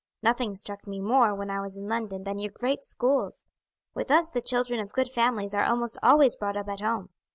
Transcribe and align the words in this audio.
Nothing 0.23 0.55
struck 0.55 0.87
me 0.87 0.99
more 0.99 1.35
when 1.35 1.51
I 1.51 1.61
was 1.61 1.77
in 1.77 1.87
London 1.87 2.23
than 2.23 2.39
your 2.39 2.51
great 2.51 2.83
schools. 2.83 3.45
With 3.93 4.09
us 4.09 4.31
the 4.31 4.41
children 4.41 4.79
of 4.79 4.93
good 4.93 5.07
families 5.09 5.53
are 5.53 5.63
almost 5.65 5.99
always 6.01 6.35
brought 6.35 6.57
up 6.57 6.69
at 6.69 6.79
home. 6.79 7.09